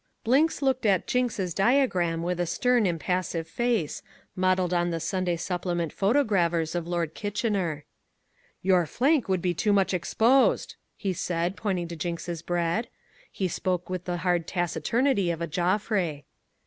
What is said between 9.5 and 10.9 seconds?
too much exposed,"